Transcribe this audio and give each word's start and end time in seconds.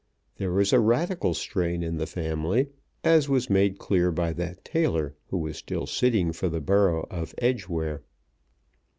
There 0.37 0.51
was 0.51 0.73
a 0.73 0.79
Radical 0.79 1.35
strain 1.35 1.83
in 1.83 1.97
the 1.97 2.07
family, 2.07 2.69
as 3.03 3.29
was 3.29 3.51
made 3.51 3.77
clear 3.77 4.11
by 4.11 4.33
that 4.33 4.65
tailor 4.65 5.13
who 5.27 5.37
was 5.37 5.57
still 5.57 5.85
sitting 5.85 6.31
for 6.33 6.49
the 6.49 6.59
borough 6.59 7.05
of 7.11 7.35
Edgeware. 7.37 8.01